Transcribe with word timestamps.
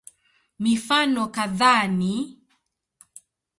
Mifano 0.59 1.23
kadhaa 1.35 1.87
ni 1.99 2.13